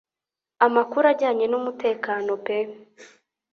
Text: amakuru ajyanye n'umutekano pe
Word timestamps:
amakuru 0.65 1.05
ajyanye 1.13 1.45
n'umutekano 1.47 2.31
pe 2.45 2.57